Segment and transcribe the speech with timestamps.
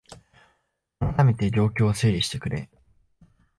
[0.99, 2.71] あらためて状況を整理してくれ